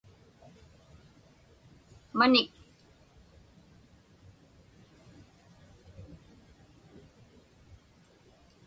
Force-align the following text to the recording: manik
manik 2.19 2.41